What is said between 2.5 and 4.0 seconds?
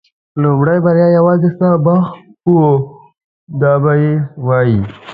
و دا به